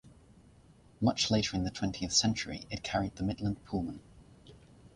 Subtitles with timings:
[0.99, 4.01] Much later in the twentieth century, it carried the Midland Pullman.